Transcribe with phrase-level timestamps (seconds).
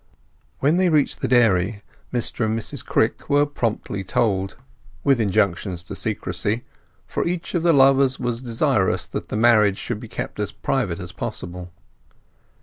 [0.61, 6.63] When they reached the dairy Mr and Mrs Crick were promptly told—with injunctions of secrecy;
[7.05, 10.99] for each of the lovers was desirous that the marriage should be kept as private
[10.99, 11.71] as possible.